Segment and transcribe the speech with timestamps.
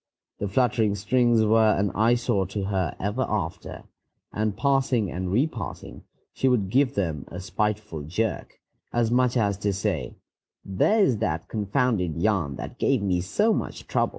[0.39, 3.83] The fluttering strings were an eyesore to her ever after,
[4.33, 8.59] and, passing and repassing, she would give them a spiteful jerk,
[8.91, 10.15] as much as to say,
[10.65, 14.09] "There is that confounded yarn that gave me so much trouble."